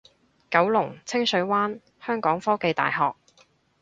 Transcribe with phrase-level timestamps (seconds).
[0.49, 3.13] 九龍清水灣香港科技大學